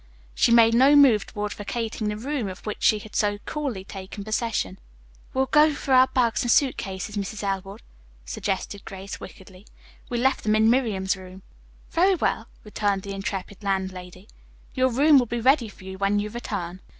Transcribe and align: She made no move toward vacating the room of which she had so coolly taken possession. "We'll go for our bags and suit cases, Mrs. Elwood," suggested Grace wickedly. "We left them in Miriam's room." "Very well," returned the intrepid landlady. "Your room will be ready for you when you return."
She 0.33 0.51
made 0.51 0.73
no 0.73 0.95
move 0.95 1.27
toward 1.27 1.53
vacating 1.53 2.07
the 2.07 2.17
room 2.17 2.47
of 2.47 2.65
which 2.65 2.81
she 2.81 2.97
had 2.97 3.15
so 3.15 3.37
coolly 3.45 3.83
taken 3.83 4.23
possession. 4.23 4.79
"We'll 5.31 5.45
go 5.45 5.75
for 5.75 5.93
our 5.93 6.07
bags 6.07 6.41
and 6.41 6.49
suit 6.49 6.75
cases, 6.75 7.15
Mrs. 7.15 7.43
Elwood," 7.43 7.83
suggested 8.25 8.83
Grace 8.83 9.19
wickedly. 9.19 9.67
"We 10.09 10.17
left 10.17 10.41
them 10.41 10.55
in 10.55 10.71
Miriam's 10.71 11.15
room." 11.15 11.43
"Very 11.91 12.15
well," 12.15 12.47
returned 12.63 13.03
the 13.03 13.13
intrepid 13.13 13.61
landlady. 13.63 14.27
"Your 14.73 14.89
room 14.89 15.19
will 15.19 15.27
be 15.27 15.39
ready 15.39 15.69
for 15.69 15.83
you 15.83 15.99
when 15.99 16.17
you 16.17 16.31
return." 16.31 16.79